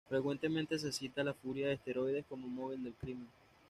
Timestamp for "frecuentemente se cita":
0.09-1.23